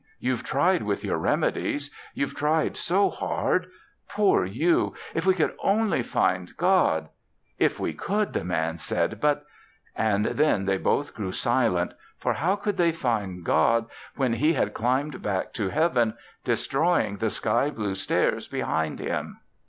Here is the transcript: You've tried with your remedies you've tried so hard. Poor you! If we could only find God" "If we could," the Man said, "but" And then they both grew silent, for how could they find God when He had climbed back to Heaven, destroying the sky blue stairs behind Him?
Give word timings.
You've 0.19 0.43
tried 0.43 0.81
with 0.81 1.03
your 1.03 1.19
remedies 1.19 1.91
you've 2.15 2.33
tried 2.33 2.75
so 2.75 3.11
hard. 3.11 3.67
Poor 4.09 4.45
you! 4.45 4.95
If 5.13 5.27
we 5.27 5.35
could 5.35 5.53
only 5.61 6.01
find 6.01 6.57
God" 6.57 7.09
"If 7.69 7.79
we 7.79 7.93
could," 7.93 8.33
the 8.33 8.43
Man 8.43 8.79
said, 8.79 9.21
"but" 9.21 9.45
And 10.13 10.25
then 10.25 10.65
they 10.65 10.79
both 10.79 11.13
grew 11.13 11.31
silent, 11.31 11.93
for 12.17 12.33
how 12.33 12.55
could 12.55 12.77
they 12.77 12.91
find 12.91 13.43
God 13.45 13.85
when 14.15 14.33
He 14.33 14.53
had 14.53 14.73
climbed 14.73 15.21
back 15.21 15.53
to 15.53 15.69
Heaven, 15.69 16.15
destroying 16.43 17.17
the 17.17 17.29
sky 17.29 17.69
blue 17.69 17.93
stairs 17.93 18.47
behind 18.47 18.99
Him? 18.99 19.37